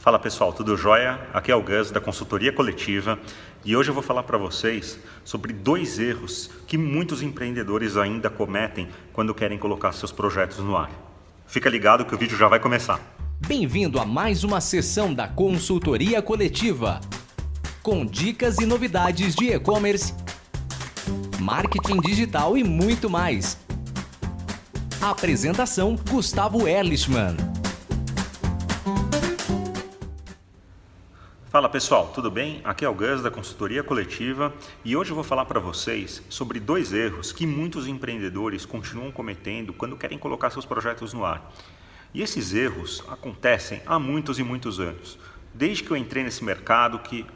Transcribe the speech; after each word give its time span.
Fala 0.00 0.18
pessoal, 0.18 0.50
tudo 0.50 0.78
jóia? 0.78 1.20
Aqui 1.30 1.52
é 1.52 1.54
o 1.54 1.62
Gus 1.62 1.90
da 1.90 2.00
consultoria 2.00 2.50
coletiva 2.50 3.18
e 3.62 3.76
hoje 3.76 3.90
eu 3.90 3.94
vou 3.94 4.02
falar 4.02 4.22
para 4.22 4.38
vocês 4.38 4.98
sobre 5.22 5.52
dois 5.52 5.98
erros 5.98 6.50
que 6.66 6.78
muitos 6.78 7.22
empreendedores 7.22 7.98
ainda 7.98 8.30
cometem 8.30 8.88
quando 9.12 9.34
querem 9.34 9.58
colocar 9.58 9.92
seus 9.92 10.10
projetos 10.10 10.56
no 10.60 10.74
ar. 10.74 10.90
Fica 11.46 11.68
ligado 11.68 12.06
que 12.06 12.14
o 12.14 12.18
vídeo 12.18 12.34
já 12.34 12.48
vai 12.48 12.58
começar. 12.58 12.98
Bem-vindo 13.46 14.00
a 14.00 14.06
mais 14.06 14.42
uma 14.42 14.58
sessão 14.58 15.12
da 15.12 15.28
consultoria 15.28 16.22
coletiva 16.22 16.98
com 17.82 18.06
dicas 18.06 18.56
e 18.58 18.64
novidades 18.64 19.34
de 19.34 19.52
e-commerce, 19.52 20.14
marketing 21.38 22.00
digital 22.00 22.56
e 22.56 22.64
muito 22.64 23.10
mais. 23.10 23.58
Apresentação 25.02 25.94
Gustavo 26.08 26.66
Erlichman. 26.66 27.59
Fala 31.60 31.68
pessoal, 31.68 32.10
tudo 32.14 32.30
bem? 32.30 32.62
Aqui 32.64 32.86
é 32.86 32.88
o 32.88 32.94
Gus 32.94 33.20
da 33.20 33.30
consultoria 33.30 33.82
coletiva 33.82 34.50
e 34.82 34.96
hoje 34.96 35.10
eu 35.10 35.14
vou 35.14 35.22
falar 35.22 35.44
para 35.44 35.60
vocês 35.60 36.22
sobre 36.30 36.58
dois 36.58 36.90
erros 36.90 37.32
que 37.32 37.46
muitos 37.46 37.86
empreendedores 37.86 38.64
continuam 38.64 39.12
cometendo 39.12 39.74
quando 39.74 39.94
querem 39.94 40.16
colocar 40.16 40.48
seus 40.48 40.64
projetos 40.64 41.12
no 41.12 41.22
ar. 41.22 41.52
E 42.14 42.22
esses 42.22 42.54
erros 42.54 43.04
acontecem 43.08 43.82
há 43.84 43.98
muitos 43.98 44.38
e 44.38 44.42
muitos 44.42 44.80
anos. 44.80 45.18
Desde 45.52 45.84
que 45.84 45.90
eu 45.90 45.98
entrei 45.98 46.24
nesse 46.24 46.42
mercado, 46.42 46.98
que 47.00 47.26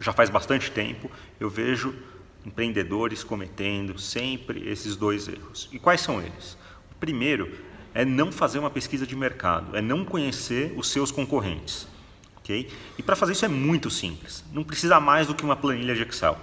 já 0.00 0.12
faz 0.12 0.28
bastante 0.28 0.72
tempo, 0.72 1.08
eu 1.38 1.48
vejo 1.48 1.94
empreendedores 2.44 3.22
cometendo 3.22 3.96
sempre 3.96 4.68
esses 4.68 4.96
dois 4.96 5.28
erros. 5.28 5.68
E 5.70 5.78
quais 5.78 6.00
são 6.00 6.20
eles? 6.20 6.58
O 6.90 6.96
primeiro 6.96 7.56
é 7.94 8.04
não 8.04 8.32
fazer 8.32 8.58
uma 8.58 8.70
pesquisa 8.70 9.06
de 9.06 9.14
mercado, 9.14 9.76
é 9.76 9.80
não 9.80 10.04
conhecer 10.04 10.74
os 10.76 10.88
seus 10.88 11.12
concorrentes. 11.12 11.86
E 12.96 13.02
para 13.02 13.16
fazer 13.16 13.32
isso 13.32 13.44
é 13.44 13.48
muito 13.48 13.90
simples. 13.90 14.44
Não 14.52 14.64
precisa 14.64 14.98
mais 14.98 15.26
do 15.26 15.34
que 15.34 15.44
uma 15.44 15.56
planilha 15.56 15.94
de 15.94 16.02
Excel. 16.02 16.38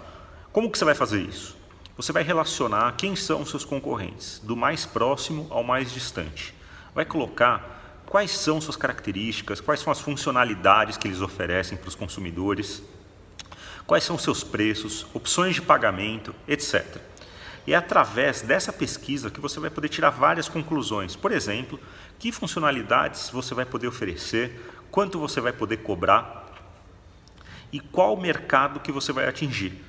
Como 0.51 0.71
que 0.71 0.77
você 0.77 0.85
vai 0.85 0.95
fazer 0.95 1.21
isso? 1.21 1.55
Você 1.97 2.11
vai 2.11 2.23
relacionar 2.23 2.93
quem 2.97 3.15
são 3.15 3.41
os 3.41 3.49
seus 3.49 3.63
concorrentes, 3.63 4.41
do 4.43 4.55
mais 4.55 4.85
próximo 4.85 5.47
ao 5.49 5.63
mais 5.63 5.93
distante. 5.93 6.53
Vai 6.93 7.05
colocar 7.05 8.03
quais 8.05 8.31
são 8.31 8.59
suas 8.61 8.75
características, 8.75 9.61
quais 9.61 9.79
são 9.79 9.91
as 9.91 9.99
funcionalidades 9.99 10.97
que 10.97 11.07
eles 11.07 11.21
oferecem 11.21 11.77
para 11.77 11.87
os 11.87 11.95
consumidores, 11.95 12.83
quais 13.87 14.03
são 14.03 14.17
seus 14.17 14.43
preços, 14.43 15.05
opções 15.13 15.55
de 15.55 15.61
pagamento, 15.61 16.35
etc. 16.47 17.01
E 17.67 17.73
é 17.73 17.75
através 17.75 18.41
dessa 18.41 18.71
pesquisa 18.71 19.29
que 19.29 19.39
você 19.39 19.59
vai 19.59 19.69
poder 19.69 19.89
tirar 19.89 20.11
várias 20.11 20.47
conclusões. 20.47 21.15
Por 21.15 21.31
exemplo, 21.31 21.79
que 22.19 22.31
funcionalidades 22.31 23.29
você 23.29 23.53
vai 23.53 23.65
poder 23.65 23.87
oferecer, 23.87 24.61
quanto 24.91 25.19
você 25.19 25.41
vai 25.41 25.51
poder 25.51 25.77
cobrar 25.77 26.45
e 27.71 27.79
qual 27.79 28.15
mercado 28.15 28.79
que 28.79 28.91
você 28.91 29.11
vai 29.11 29.27
atingir. 29.27 29.83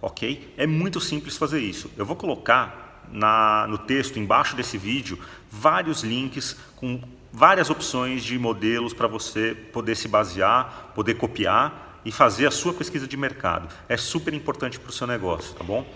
Ok? 0.00 0.54
É 0.56 0.66
muito 0.66 1.00
simples 1.00 1.36
fazer 1.36 1.60
isso. 1.60 1.90
Eu 1.96 2.04
vou 2.04 2.16
colocar 2.16 3.02
na, 3.10 3.66
no 3.66 3.78
texto 3.78 4.18
embaixo 4.18 4.54
desse 4.54 4.76
vídeo 4.76 5.18
vários 5.50 6.02
links 6.02 6.56
com 6.76 7.00
várias 7.32 7.70
opções 7.70 8.22
de 8.22 8.38
modelos 8.38 8.94
para 8.94 9.06
você 9.06 9.54
poder 9.72 9.96
se 9.96 10.08
basear, 10.08 10.92
poder 10.94 11.14
copiar 11.14 12.00
e 12.04 12.12
fazer 12.12 12.46
a 12.46 12.50
sua 12.50 12.72
pesquisa 12.72 13.06
de 13.06 13.16
mercado. 13.16 13.68
É 13.88 13.96
super 13.96 14.32
importante 14.32 14.78
para 14.78 14.90
o 14.90 14.92
seu 14.92 15.06
negócio, 15.06 15.54
tá 15.54 15.64
bom? 15.64 15.86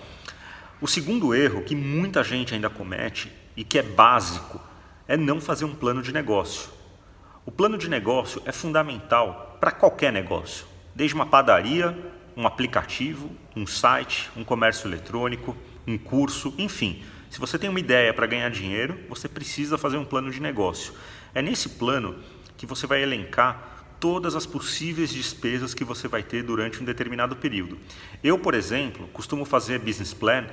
O 0.81 0.89
segundo 0.89 1.35
erro 1.35 1.63
que 1.63 1.77
muita 1.77 2.25
gente 2.25 2.55
ainda 2.55 2.71
comete 2.71 3.31
e 3.55 3.63
que 3.63 3.79
é 3.79 3.83
básico 3.83 4.59
é 5.07 5.15
não 5.15 5.39
fazer 5.39 5.67
um 5.67 5.75
plano 5.75 6.01
de 6.01 6.11
negócio. 6.11 6.71
O 7.45 7.51
plano 7.51 7.77
de 7.77 7.87
negócio 7.87 8.41
é 8.47 8.53
fundamental 8.53 9.59
para 9.61 9.73
qualquer 9.73 10.11
negócio, 10.11 10.65
desde 10.95 11.15
uma 11.15 11.27
padaria, 11.27 11.95
um 12.35 12.47
aplicativo, 12.47 13.31
um 13.55 13.67
site, 13.67 14.31
um 14.35 14.43
comércio 14.43 14.89
eletrônico, 14.89 15.55
um 15.87 15.99
curso, 15.99 16.55
enfim. 16.57 17.03
Se 17.29 17.39
você 17.39 17.59
tem 17.59 17.69
uma 17.69 17.81
ideia 17.81 18.15
para 18.15 18.27
ganhar 18.27 18.49
dinheiro, 18.49 18.99
você 19.07 19.29
precisa 19.29 19.77
fazer 19.77 19.99
um 19.99 20.05
plano 20.05 20.31
de 20.31 20.41
negócio. 20.41 20.95
É 21.35 21.43
nesse 21.43 21.69
plano 21.71 22.17
que 22.57 22.65
você 22.65 22.87
vai 22.87 23.03
elencar 23.03 23.80
todas 24.01 24.35
as 24.35 24.47
possíveis 24.47 25.11
despesas 25.11 25.75
que 25.75 25.85
você 25.85 26.09
vai 26.09 26.23
ter 26.23 26.43
durante 26.43 26.83
um 26.83 26.85
determinado 26.85 27.37
período. 27.37 27.79
Eu, 28.25 28.39
por 28.39 28.55
exemplo, 28.55 29.07
costumo 29.13 29.45
fazer 29.45 29.79
business 29.79 30.15
plan 30.15 30.47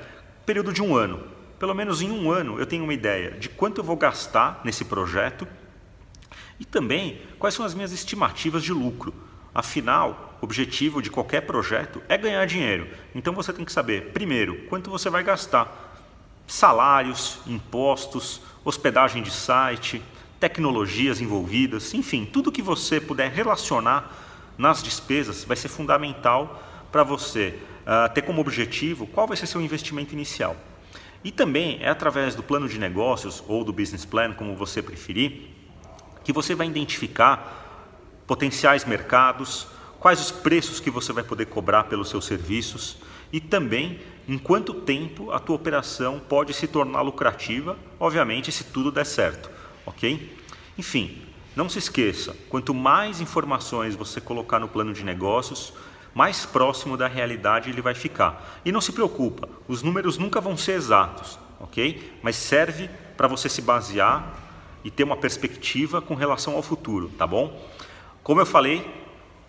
período 0.46 0.74
de 0.74 0.84
um 0.84 0.96
ano. 0.96 1.24
Pelo 1.58 1.74
menos 1.74 2.02
em 2.02 2.12
um 2.12 2.30
ano 2.30 2.60
eu 2.60 2.66
tenho 2.66 2.84
uma 2.84 2.94
ideia 2.94 3.32
de 3.32 3.50
quanto 3.50 3.80
eu 3.80 3.84
vou 3.84 3.96
gastar 3.96 4.62
nesse 4.64 4.86
projeto 4.86 5.48
e 6.60 6.66
também, 6.66 7.22
quais 7.38 7.54
são 7.54 7.66
as 7.66 7.74
minhas 7.74 7.92
estimativas 7.92 8.64
de 8.64 8.74
lucro? 8.74 9.14
Afinal, 9.54 10.38
o 10.42 10.46
objetivo 10.46 11.02
de 11.02 11.10
qualquer 11.10 11.42
projeto 11.42 12.02
é 12.10 12.18
ganhar 12.18 12.46
dinheiro. 12.46 12.88
Então 13.14 13.34
você 13.34 13.54
tem 13.54 13.66
que 13.66 13.72
saber, 13.72 14.12
primeiro, 14.12 14.64
quanto 14.68 14.90
você 14.90 15.10
vai 15.10 15.24
gastar. 15.24 15.86
Salários, 16.48 17.40
impostos, 17.46 18.42
hospedagem 18.64 19.22
de 19.22 19.32
site, 19.32 20.02
tecnologias 20.40 21.20
envolvidas, 21.20 21.94
enfim, 21.94 22.26
tudo 22.26 22.52
que 22.52 22.62
você 22.62 23.00
puder 23.00 23.32
relacionar 23.32 24.12
nas 24.58 24.82
despesas 24.82 25.44
vai 25.44 25.58
ser 25.58 25.68
fundamental 25.68 26.64
para 26.92 27.04
você 27.04 27.60
uh, 27.82 28.12
ter 28.14 28.22
como 28.22 28.42
objetivo 28.42 29.08
qual 29.08 29.28
vai 29.28 29.38
ser 29.38 29.48
seu 29.48 29.62
investimento 29.62 30.14
inicial. 30.14 30.56
E 31.24 31.32
também 31.32 31.80
é 31.82 31.90
através 31.90 32.36
do 32.36 32.44
plano 32.44 32.70
de 32.70 32.80
negócios 32.80 33.44
ou 33.48 33.64
do 33.64 33.74
business 33.74 34.06
plan, 34.06 34.34
como 34.34 34.56
você 34.56 34.82
preferir, 34.82 35.50
que 36.24 36.32
você 36.32 36.54
vai 36.54 36.68
identificar 36.68 37.66
potenciais 38.26 38.86
mercados, 38.86 39.68
quais 40.00 40.20
os 40.20 40.32
preços 40.32 40.80
que 40.80 40.92
você 40.92 41.12
vai 41.12 41.24
poder 41.24 41.46
cobrar 41.46 41.86
pelos 41.86 42.10
seus 42.10 42.26
serviços 42.26 42.98
e 43.32 43.40
também 43.40 44.00
em 44.28 44.38
quanto 44.38 44.74
tempo 44.74 45.32
a 45.32 45.40
tua 45.40 45.56
operação 45.56 46.20
pode 46.20 46.54
se 46.54 46.68
tornar 46.68 47.02
lucrativa, 47.02 47.78
obviamente 48.00 48.52
se 48.52 48.66
tudo 48.66 48.92
der 48.92 49.06
certo, 49.06 49.50
ok? 49.88 50.38
Enfim, 50.78 51.20
não 51.56 51.68
se 51.68 51.80
esqueça, 51.80 52.36
quanto 52.50 52.74
mais 52.74 53.20
informações 53.20 53.96
você 53.96 54.22
colocar 54.22 54.60
no 54.60 54.68
plano 54.68 54.94
de 54.94 55.04
negócios, 55.04 55.74
mais 56.14 56.46
próximo 56.46 56.96
da 56.96 57.08
realidade 57.08 57.70
ele 57.70 57.82
vai 57.82 57.96
ficar. 57.96 58.60
E 58.64 58.72
não 58.72 58.82
se 58.82 58.92
preocupa, 58.92 59.50
os 59.68 59.82
números 59.82 60.18
nunca 60.18 60.40
vão 60.40 60.56
ser 60.56 60.74
exatos, 60.74 61.40
ok? 61.60 62.14
Mas 62.22 62.36
serve 62.36 62.90
para 63.16 63.28
você 63.28 63.50
se 63.50 63.62
basear 63.62 64.36
e 64.84 64.92
ter 64.92 65.04
uma 65.04 65.18
perspectiva 65.18 66.02
com 66.02 66.14
relação 66.14 66.56
ao 66.56 66.62
futuro, 66.62 67.10
tá 67.18 67.26
bom? 67.26 67.60
Como 68.22 68.42
eu 68.42 68.46
falei, 68.46 68.86